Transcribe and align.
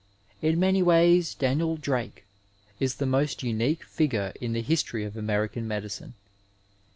In 0.41 0.57
msny 0.57 0.81
ways 0.81 1.35
Danid 1.35 1.79
Drake 1.79 2.25
is 2.79 2.95
the 2.95 3.05
most 3.05 3.43
unique 3.43 3.83
figure 3.83 4.33
in 4.41 4.53
tlie 4.53 4.65
histoiy 4.65 5.05
of 5.05 5.15
American 5.15 5.67
medicine. 5.67 6.15